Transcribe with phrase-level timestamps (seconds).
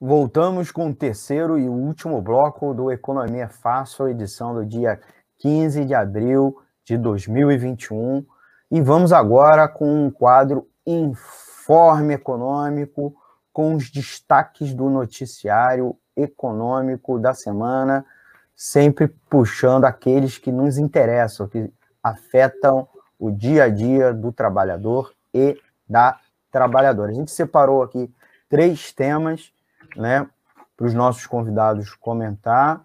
[0.00, 5.00] Voltamos com o terceiro e último bloco do Economia Fácil, edição do dia
[5.38, 8.24] 15 de abril de 2021.
[8.70, 13.12] E vamos agora com um quadro Informe Econômico,
[13.52, 18.06] com os destaques do noticiário econômico da semana,
[18.54, 22.86] sempre puxando aqueles que nos interessam, que afetam
[23.18, 26.20] o dia a dia do trabalhador e da
[26.52, 27.10] trabalhadora.
[27.10, 28.08] A gente separou aqui
[28.48, 29.52] três temas
[29.96, 30.28] né,
[30.76, 32.84] para os nossos convidados comentar.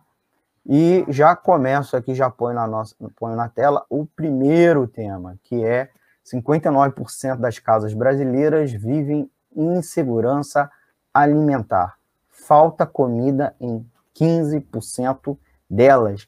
[0.66, 5.64] E já começo aqui, já põe na, nossa, põe na tela o primeiro tema, que
[5.64, 5.90] é
[6.26, 10.72] 59% das casas brasileiras vivem insegurança
[11.14, 11.98] alimentar.
[12.30, 13.86] Falta comida em
[14.16, 15.38] 15%
[15.70, 16.28] delas.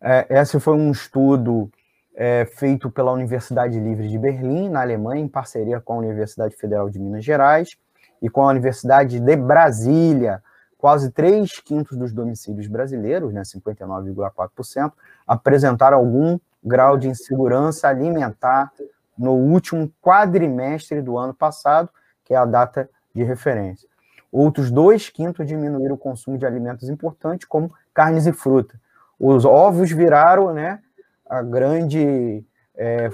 [0.00, 1.70] É, esse foi um estudo
[2.14, 6.88] é, feito pela Universidade Livre de Berlim, na Alemanha, em parceria com a Universidade Federal
[6.88, 7.76] de Minas Gerais
[8.20, 10.42] e com a Universidade de Brasília,
[10.76, 14.92] quase três quintos dos domicílios brasileiros, né, 59,4%,
[15.26, 18.72] apresentaram algum grau de insegurança alimentar
[19.16, 21.90] no último quadrimestre do ano passado,
[22.24, 23.88] que é a data de referência.
[24.32, 28.80] Outros dois quintos diminuíram o consumo de alimentos importantes, como carnes e fruta.
[29.18, 30.80] Os ovos viraram né,
[31.28, 33.10] a grande, é,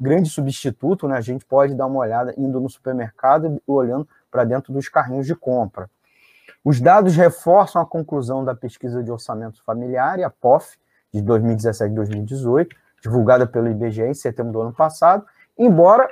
[0.00, 1.16] grande substituto, né?
[1.16, 5.28] a gente pode dar uma olhada indo no supermercado e olhando para dentro dos carrinhos
[5.28, 5.88] de compra.
[6.64, 10.76] Os dados reforçam a conclusão da pesquisa de orçamento familiar, a POF,
[11.12, 15.24] de 2017 e 2018, divulgada pelo IBGE em setembro do ano passado,
[15.56, 16.08] embora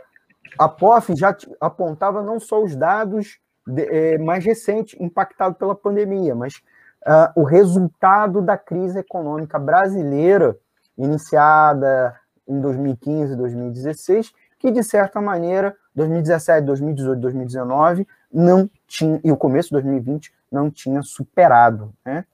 [0.57, 6.33] a POF já apontava não só os dados de, eh, mais recentes impactados pela pandemia,
[6.37, 6.63] mas
[7.05, 10.57] uh, o resultado da crise econômica brasileira
[10.97, 19.33] iniciada em 2015 e 2016, que de certa maneira 2017, 2018, 2019 não tinha, e
[19.33, 21.93] o começo de 2020 não tinha superado.
[22.07, 22.25] Né?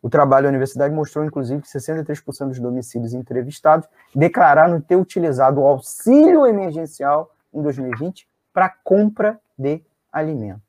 [0.00, 5.66] O trabalho da universidade mostrou, inclusive, que 63% dos domicílios entrevistados declararam ter utilizado o
[5.66, 9.82] auxílio emergencial em 2020 para compra de
[10.12, 10.62] alimentos.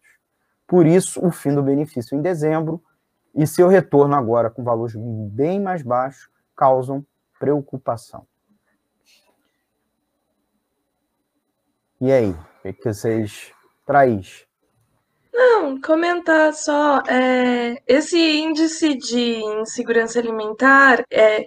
[0.66, 2.82] Por isso, o fim do benefício em dezembro
[3.36, 7.06] e seu retorno agora com valores bem mais baixos causam
[7.40, 8.26] preocupação.
[12.06, 13.54] E aí, o que vocês
[13.86, 14.46] traz?
[15.34, 17.02] Não, comentar só.
[17.08, 21.46] É, esse índice de insegurança alimentar é.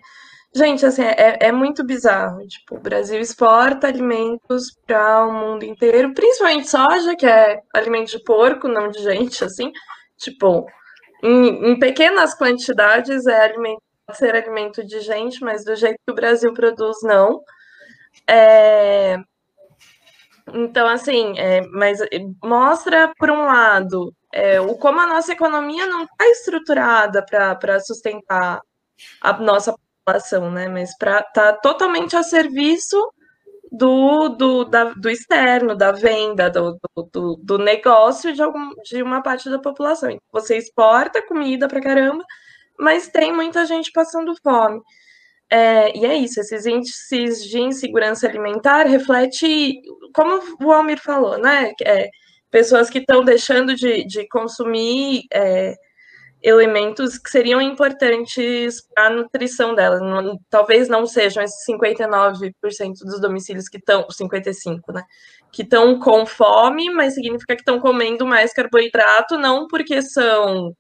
[0.54, 2.38] Gente, assim, é, é muito bizarro.
[2.46, 8.24] Tipo, o Brasil exporta alimentos para o mundo inteiro, principalmente soja, que é alimento de
[8.24, 9.70] porco, não de gente, assim.
[10.16, 10.66] Tipo,
[11.22, 16.12] em, em pequenas quantidades é alimento, pode ser alimento de gente, mas do jeito que
[16.12, 17.42] o Brasil produz, não.
[18.26, 19.18] É,
[20.54, 22.06] então, assim, é, mas é,
[22.42, 28.60] mostra, por um lado, é, o como a nossa economia não está estruturada para sustentar
[29.20, 29.74] a nossa
[30.04, 30.68] população, né?
[30.68, 32.96] Mas para estar tá totalmente a serviço
[33.72, 36.78] do, do, da, do externo, da venda, do,
[37.12, 40.16] do, do, negócio de, algum, de uma parte da população.
[40.32, 42.24] Você exporta comida para caramba,
[42.78, 44.80] mas tem muita gente passando fome.
[45.50, 49.80] É, e é isso, esses índices de insegurança alimentar reflete,
[50.12, 51.72] como o Almir falou, né?
[51.84, 52.08] É,
[52.50, 55.74] pessoas que estão deixando de, de consumir é,
[56.42, 60.00] elementos que seriam importantes para a nutrição delas.
[60.00, 62.52] Não, talvez não sejam esses 59%
[63.04, 65.04] dos domicílios que estão, 55%, né?
[65.52, 70.72] Que estão com fome, mas significa que estão comendo mais carboidrato, não porque são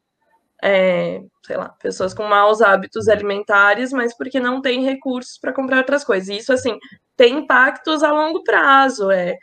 [0.62, 5.78] é, sei lá, pessoas com maus hábitos alimentares, mas porque não tem recursos para comprar
[5.78, 6.28] outras coisas.
[6.28, 6.78] E isso, assim,
[7.16, 9.10] tem impactos a longo prazo.
[9.10, 9.36] É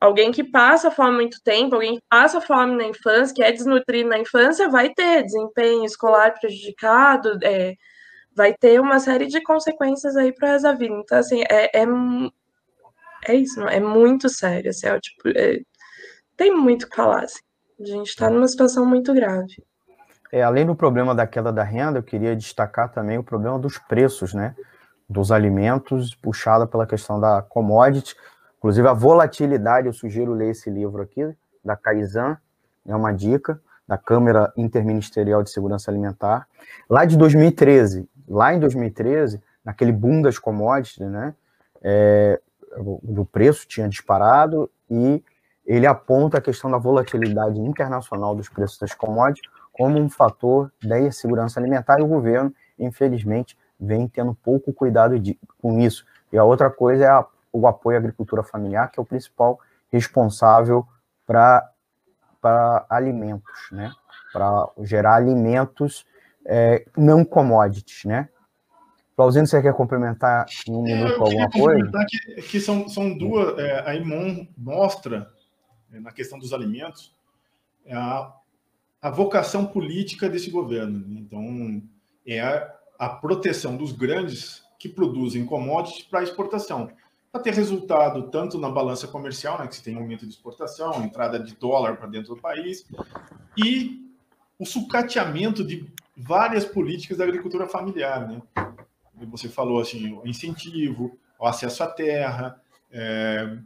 [0.00, 4.08] alguém que passa fome muito tempo, alguém que passa fome na infância, que é desnutrido
[4.08, 7.74] na infância, vai ter desempenho escolar prejudicado, é,
[8.34, 10.94] vai ter uma série de consequências aí para essa vida.
[10.94, 11.86] Então, assim, é, é,
[13.26, 14.70] é isso, é muito sério.
[14.70, 15.60] Assim, é, tipo, é,
[16.36, 17.24] tem muito que falar.
[17.24, 17.40] Assim.
[17.80, 19.56] A gente está numa situação muito grave.
[20.34, 23.78] É, além do problema da queda da renda, eu queria destacar também o problema dos
[23.78, 24.52] preços, né?
[25.08, 28.16] Dos alimentos, puxada pela questão da commodity.
[28.58, 31.32] Inclusive, a volatilidade, eu sugiro ler esse livro aqui,
[31.64, 32.36] da Kaizen,
[32.84, 36.48] é uma dica, da Câmara Interministerial de Segurança Alimentar.
[36.90, 41.32] Lá de 2013, lá em 2013, naquele boom das commodities, né?
[41.80, 42.40] É,
[43.04, 45.22] do preço tinha disparado e
[45.64, 50.98] ele aponta a questão da volatilidade internacional dos preços das commodities como um fator da
[50.98, 56.06] insegurança alimentar e o governo, infelizmente, vem tendo pouco cuidado de, com isso.
[56.32, 59.60] E a outra coisa é a, o apoio à agricultura familiar, que é o principal
[59.92, 60.86] responsável
[61.26, 61.70] para
[62.88, 63.92] alimentos, né?
[64.32, 66.06] para gerar alimentos
[66.46, 68.28] é, não commodities, né?
[69.16, 71.90] Flauzino, você quer complementar em um é, minuto alguma coisa?
[72.08, 75.30] Que, que são, são duas, é, a IMON mostra,
[75.92, 77.14] é, na questão dos alimentos,
[77.86, 78.32] é a,
[79.04, 80.98] a vocação política desse governo.
[81.06, 81.20] Né?
[81.20, 81.82] Então,
[82.26, 86.90] é a, a proteção dos grandes que produzem commodities para exportação
[87.30, 91.38] para ter resultado tanto na balança comercial, né, que se tem aumento de exportação, entrada
[91.38, 92.86] de dólar para dentro do país,
[93.58, 94.08] e
[94.58, 98.26] o sucateamento de várias políticas da agricultura familiar.
[98.26, 98.40] Né?
[99.30, 102.58] Você falou assim, o incentivo, o acesso à terra,
[102.90, 103.58] é,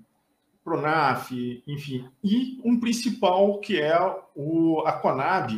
[0.68, 1.32] Pronaf,
[1.66, 3.98] enfim, e um principal que é
[4.36, 5.54] o, a Conab,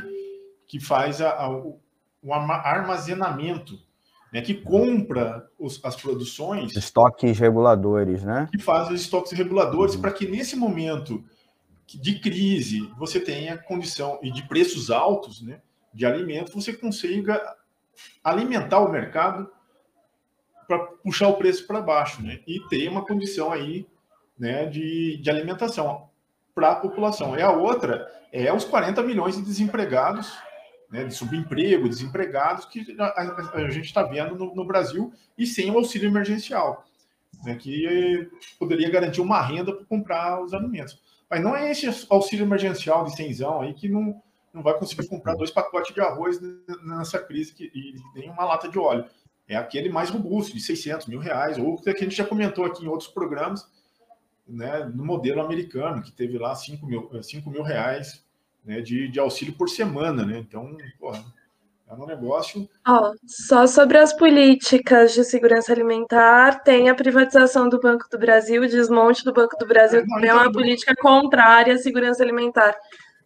[0.69, 1.81] que faz a, a, o,
[2.23, 3.77] o armazenamento
[4.33, 6.77] né, que compra os, as produções.
[6.77, 8.49] Estoques reguladores, né?
[8.53, 10.01] Que faz os estoques reguladores uhum.
[10.01, 11.25] para que nesse momento
[11.89, 15.61] de crise você tenha condição e de preços altos né,
[15.93, 17.43] de alimentos, você consiga
[18.23, 19.51] alimentar o mercado
[20.69, 23.89] para puxar o preço para baixo né, e ter uma condição aí
[24.41, 26.09] né, de, de alimentação
[26.53, 27.37] para a população.
[27.37, 30.37] E a outra é os 40 milhões de desempregados
[30.91, 35.71] né, de subemprego, desempregados, que a, a gente está vendo no, no, Brasil, e sem
[35.71, 36.85] o auxílio emergencial,
[37.45, 38.29] né, que
[38.59, 41.01] poderia garantir uma renda para comprar os alimentos.
[41.29, 44.21] Mas não é esse auxílio emergencial de cenzão aí que não,
[44.53, 46.41] não vai conseguir comprar dois pacotes de arroz
[46.83, 49.05] nessa crise que, e nem uma lata de óleo.
[49.47, 52.85] É aquele mais robusto, de 600 mil reais, ou que a gente já comentou aqui
[52.85, 53.65] em outros programas,
[54.51, 58.25] né, no modelo americano, que teve lá 5 mil, 5 mil reais
[58.65, 60.39] né, de, de auxílio por semana, né?
[60.39, 61.25] Então, porra,
[61.89, 62.69] é um negócio.
[62.87, 68.63] Oh, só sobre as políticas de segurança alimentar, tem a privatização do Banco do Brasil,
[68.63, 72.77] o desmonte do Banco do Brasil, é, é uma política contrária à segurança alimentar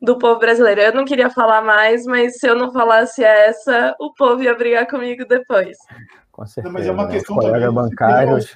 [0.00, 0.81] do povo brasileiro.
[0.81, 4.87] Eu não queria falar mais, mas se eu não falasse essa, o povo ia brigar
[4.87, 5.76] comigo depois.
[6.31, 6.73] Com certeza.
[6.73, 7.71] Não, mas é uma questão também.
[7.71, 8.55] Bancários...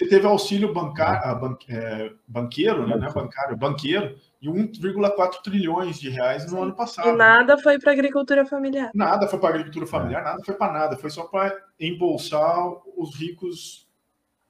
[0.00, 1.38] Você teve auxílio bancar,
[1.68, 3.10] é, banqueiro, né, né?
[3.12, 7.10] Bancário, banqueiro e 1,4 trilhões de reais no ano passado.
[7.10, 8.90] E nada foi para agricultura familiar.
[8.94, 12.66] Nada foi para agricultura familiar, nada foi para nada, foi só para embolsar
[12.96, 13.86] os ricos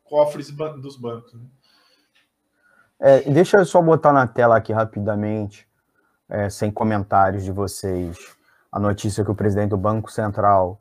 [0.05, 1.35] cofres dos bancos.
[1.35, 1.41] Né?
[3.01, 5.67] É, deixa eu só botar na tela aqui rapidamente,
[6.29, 8.17] é, sem comentários de vocês,
[8.71, 10.81] a notícia que o presidente do Banco Central,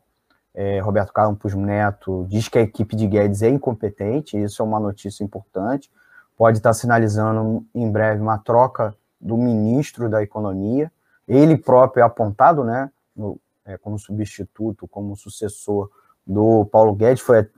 [0.54, 4.80] é, Roberto Campos Neto, diz que a equipe de Guedes é incompetente, isso é uma
[4.80, 5.92] notícia importante.
[6.38, 10.92] Pode estar sinalizando em breve uma troca do ministro da Economia,
[11.28, 15.90] ele próprio é apontado, né, no, é, como substituto, como sucessor
[16.26, 17.50] do Paulo Guedes, foi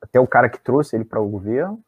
[0.00, 1.80] até o cara que trouxe ele para o governo,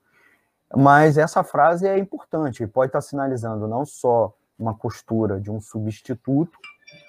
[0.76, 6.58] mas essa frase é importante, pode estar sinalizando não só uma postura de um substituto,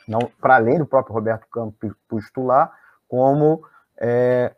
[0.08, 2.72] não para além do próprio Roberto Campos postular,
[3.08, 3.64] como
[3.98, 4.54] é,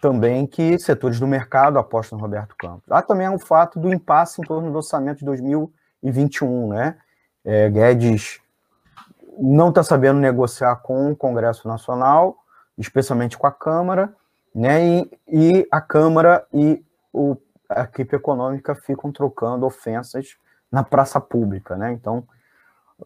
[0.00, 2.90] também que setores do mercado apostam no Roberto Campos.
[2.90, 6.98] Há também o fato do impasse em torno do orçamento de 2021, né?
[7.44, 8.40] É, Guedes
[9.38, 12.36] não está sabendo negociar com o Congresso Nacional,
[12.76, 14.12] especialmente com a Câmara,
[14.54, 14.84] né?
[14.84, 17.36] E, e a Câmara e o,
[17.68, 20.36] a equipe econômica ficam trocando ofensas
[20.70, 21.92] na praça pública, né?
[21.92, 22.24] Então,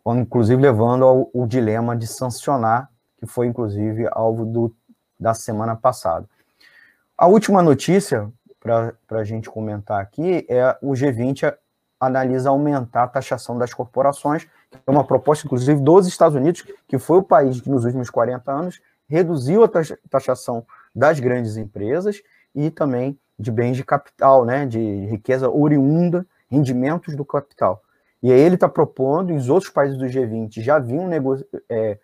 [0.06, 2.90] inclusive levando ao, ao dilema de sancionar,
[3.26, 4.75] que foi inclusive alvo do,
[5.18, 6.28] da semana passada.
[7.18, 8.30] A última notícia,
[8.61, 11.54] para a gente comentar aqui, é o G20
[11.99, 16.99] analisa aumentar a taxação das corporações, que é uma proposta, inclusive, dos Estados Unidos, que
[16.99, 19.71] foi o país que, nos últimos 40 anos, reduziu a
[20.11, 22.23] taxação das grandes empresas
[22.54, 27.83] e também de bens de capital, né, de riqueza oriunda, rendimentos do capital.
[28.23, 31.09] E aí ele está propondo, e os outros países do G20 já vinham
[31.68, 31.99] é,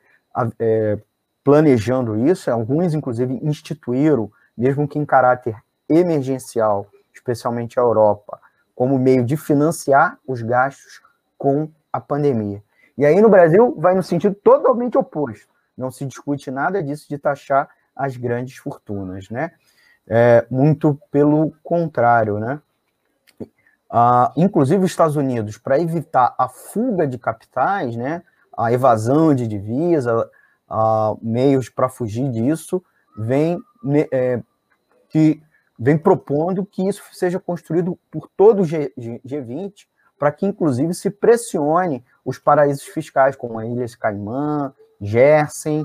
[0.59, 0.99] é,
[1.45, 5.57] planejando isso, alguns, inclusive, instituíram mesmo que em caráter
[5.89, 8.41] emergencial, especialmente a Europa,
[8.75, 11.01] como meio de financiar os gastos
[11.37, 12.63] com a pandemia.
[12.97, 15.49] E aí no Brasil vai no sentido totalmente oposto.
[15.77, 19.53] Não se discute nada disso de taxar as grandes fortunas, né?
[20.07, 22.61] É, muito pelo contrário, né?
[23.95, 28.23] Ah, inclusive os Estados Unidos, para evitar a fuga de capitais, né,
[28.57, 30.31] a evasão de divisa,
[30.75, 32.83] ah, meios para fugir disso,
[33.15, 33.59] vem
[34.11, 34.41] é,
[35.11, 35.43] que
[35.79, 39.87] vem propondo que isso seja construído por todo o G, G20,
[40.19, 45.85] para que, inclusive, se pressione os paraísos fiscais, como as Ilhas Caimã, Jersey,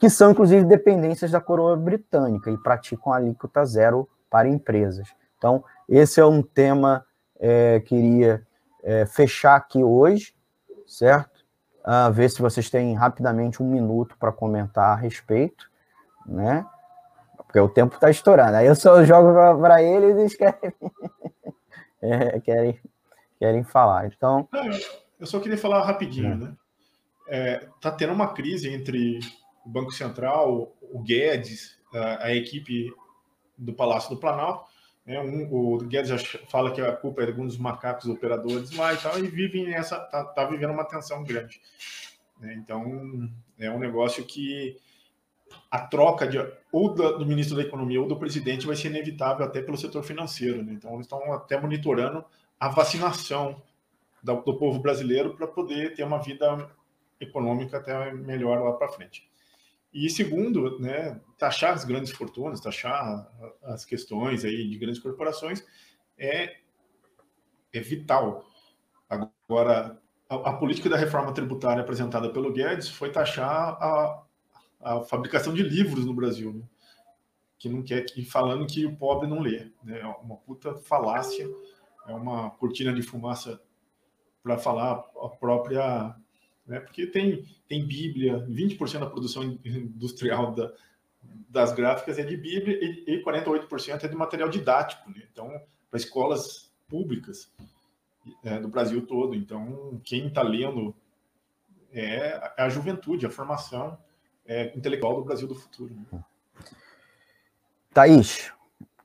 [0.00, 5.06] que são, inclusive, dependências da coroa britânica e praticam a alíquota zero para empresas.
[5.38, 7.04] Então, esse é um tema
[7.38, 8.44] é, que queria
[8.82, 10.34] é, fechar aqui hoje,
[10.86, 11.33] certo?
[11.84, 15.70] Uh, ver se vocês têm rapidamente um minuto para comentar a respeito,
[16.26, 16.66] né?
[17.36, 18.56] Porque o tempo está estourando.
[18.56, 20.74] Aí eu só jogo para eles e eles querem,
[22.02, 22.80] é, querem,
[23.38, 24.06] querem falar.
[24.06, 24.48] Então.
[25.20, 26.36] Eu só queria falar rapidinho, é.
[26.36, 26.56] né?
[27.26, 29.20] É, tá tendo uma crise entre
[29.64, 32.92] o Banco Central, o Guedes, a, a equipe
[33.56, 34.73] do Palácio do Planalto.
[35.06, 35.20] Né?
[35.20, 36.18] Um, o Guedes já
[36.48, 39.98] fala que a culpa é de alguns macacos operadores lá e tal, e vivem nessa,
[39.98, 41.60] tá, tá vivendo uma tensão grande.
[42.40, 42.54] Né?
[42.54, 44.76] Então, é um negócio que
[45.70, 46.38] a troca de,
[46.72, 50.62] ou do, ministro da Economia ou do presidente vai ser inevitável até pelo setor financeiro.
[50.62, 50.72] Né?
[50.72, 52.24] Então, eles estão até monitorando
[52.58, 53.62] a vacinação
[54.22, 56.70] do, do povo brasileiro para poder ter uma vida
[57.20, 59.28] econômica até melhor lá para frente.
[59.94, 63.30] E segundo, né, taxar as grandes fortunas, taxar
[63.62, 65.64] as questões aí de grandes corporações
[66.18, 66.56] é,
[67.72, 68.44] é vital.
[69.08, 69.96] Agora,
[70.28, 74.22] a, a, política da reforma tributária apresentada pelo Guedes foi taxar a,
[74.80, 76.64] a fabricação de livros no Brasil, né?
[77.56, 80.00] que não quer que falando que o pobre não lê, né?
[80.00, 81.48] É uma puta falácia,
[82.06, 83.60] é uma cortina de fumaça
[84.42, 86.14] para falar a própria
[86.66, 86.80] né?
[86.80, 90.72] porque tem, tem Bíblia, 20% da produção industrial da,
[91.48, 95.10] das gráficas é de Bíblia e, e 48% é de material didático.
[95.10, 95.22] Né?
[95.30, 97.50] Então, para escolas públicas
[98.42, 99.34] é, do Brasil todo.
[99.34, 100.94] Então, quem está lendo
[101.92, 103.96] é a juventude, a formação
[104.46, 105.94] é, intelectual do Brasil do futuro.
[105.94, 106.24] Né?
[107.92, 108.52] Thaís,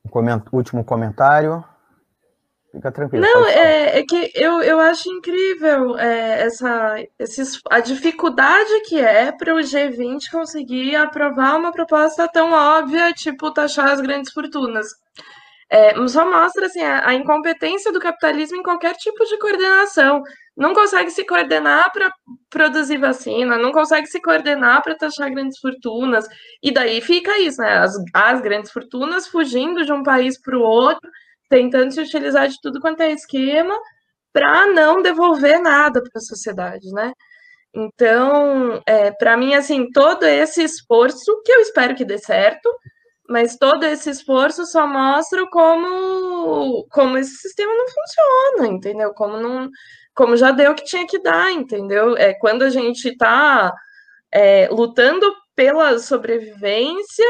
[0.03, 0.43] um coment...
[0.51, 1.63] último comentário.
[2.71, 3.25] Fica tranquilo.
[3.25, 9.31] Não, é, é, que eu, eu acho incrível é, essa, esses, a dificuldade que é
[9.31, 14.87] para o G20 conseguir aprovar uma proposta tão óbvia, tipo taxar as grandes fortunas.
[15.71, 20.21] É, só mostra assim, a, a, incompetência do capitalismo em qualquer tipo de coordenação.
[20.55, 22.11] Não consegue se coordenar para
[22.49, 26.27] produzir vacina, não consegue se coordenar para taxar grandes fortunas.
[26.61, 27.77] E daí fica isso, né?
[27.77, 31.09] As, as grandes fortunas fugindo de um país para o outro
[31.49, 33.77] tentando se utilizar de tudo quanto é esquema
[34.31, 37.11] para não devolver nada para a sociedade, né?
[37.73, 42.69] Então, é, para mim, assim, todo esse esforço, que eu espero que dê certo,
[43.29, 49.13] mas todo esse esforço só mostra como, como esse sistema não funciona, entendeu?
[49.13, 49.69] Como, não,
[50.15, 52.17] como já deu o que tinha que dar, entendeu?
[52.17, 53.71] É, quando a gente está
[54.31, 57.25] é, lutando pela sobrevivência,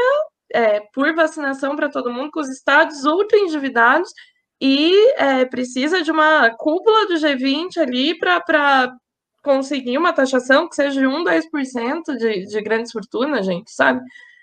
[0.52, 4.12] é, por vacinação para todo mundo, com os estados ultra endividados,
[4.60, 8.94] e é, precisa de uma cúpula do G20 ali para
[9.42, 14.00] conseguir uma taxação que seja de 1, 2% de, de grandes fortunas, gente, sabe?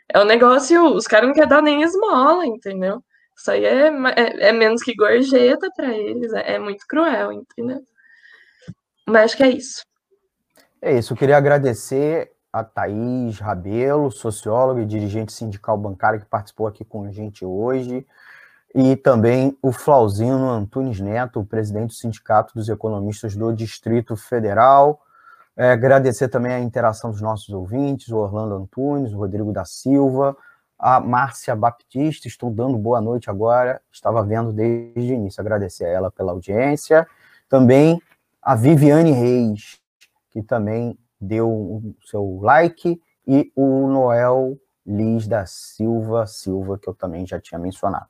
[0.10, 3.04] É um negócio, os caras não querem dar nem esmola, entendeu?
[3.38, 7.82] Isso aí é, é, é menos que gorjeta para eles, é, é muito cruel, entendeu?
[9.06, 9.86] Mas acho que é isso.
[10.82, 16.68] É isso, eu queria agradecer a Thaís Rabelo, socióloga e dirigente sindical bancária que participou
[16.68, 18.06] aqui com a gente hoje,
[18.74, 25.01] e também o Flauzino Antunes Neto, presidente do Sindicato dos Economistas do Distrito Federal.
[25.56, 30.38] É, agradecer também a interação dos nossos ouvintes, o Orlando Antunes, o Rodrigo da Silva,
[30.77, 35.89] a Márcia Baptista, estou dando boa noite agora, estava vendo desde o início, agradecer a
[35.89, 37.08] ela pela audiência.
[37.50, 38.00] Também
[38.42, 39.80] a Viviane Reis,
[40.30, 46.94] que também deu o seu like, e o Noel Liz da Silva Silva, que eu
[46.94, 48.08] também já tinha mencionado.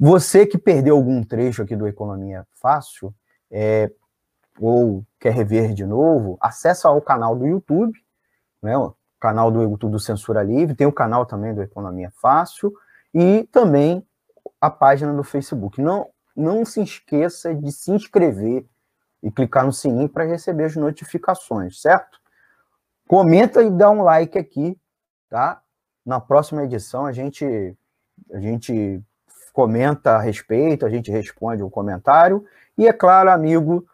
[0.00, 3.12] Você que perdeu algum trecho aqui do Economia Fácil,
[3.50, 3.90] é,
[4.58, 7.98] ou quer rever de novo, acessa ao canal do YouTube,
[8.62, 12.72] né, o canal do YouTube do Censura Livre, tem o canal também do Economia Fácil,
[13.12, 14.06] e também
[14.60, 15.80] a página do Facebook.
[15.80, 18.66] Não, não se esqueça de se inscrever
[19.22, 22.20] e clicar no sininho para receber as notificações, certo?
[23.08, 24.78] Comenta e dá um like aqui,
[25.30, 25.62] tá?
[26.04, 27.74] Na próxima edição a gente
[28.32, 29.02] a gente
[29.52, 32.44] comenta a respeito, a gente responde o comentário
[32.76, 33.86] e é claro, amigo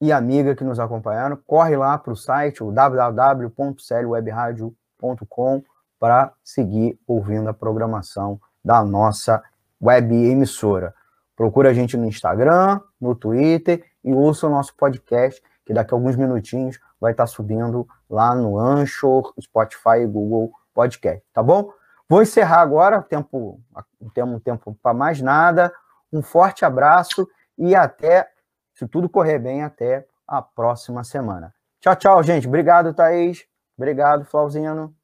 [0.00, 5.62] e amiga que nos acompanharam, corre lá para o site o www.clwebradio.com
[5.98, 9.42] para seguir ouvindo a programação da nossa
[9.80, 10.94] web emissora.
[11.36, 15.96] Procura a gente no Instagram, no Twitter e ouça o nosso podcast, que daqui a
[15.96, 21.72] alguns minutinhos vai estar subindo lá no Anchor, Spotify e Google Podcast, tá bom?
[22.08, 23.60] Vou encerrar agora, tempo,
[24.00, 25.72] não temos tempo para mais nada.
[26.12, 28.26] Um forte abraço e até,
[28.74, 31.52] se tudo correr bem, até a próxima semana.
[31.80, 32.48] Tchau, tchau, gente.
[32.48, 33.44] Obrigado, Thaís.
[33.76, 34.94] Obrigado, Flauzino.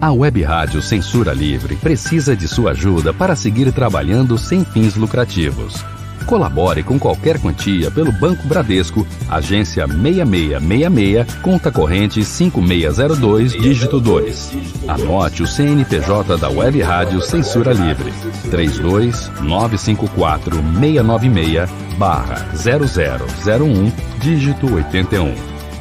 [0.00, 5.82] A Web Rádio Censura Livre precisa de sua ajuda para seguir trabalhando sem fins lucrativos.
[6.26, 14.52] Colabore com qualquer quantia pelo Banco Bradesco, agência 6666, conta corrente 5602, dígito 2.
[14.88, 18.12] Anote o CNPJ da Web Rádio Censura Livre.
[18.50, 25.34] 32 954 696 barra 0001, dígito 81.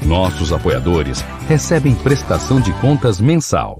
[0.05, 3.79] Nossos apoiadores recebem prestação de contas mensal.